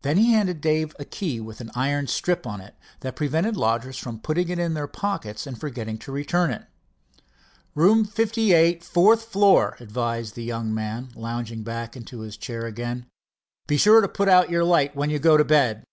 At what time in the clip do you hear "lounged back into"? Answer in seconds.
11.16-12.20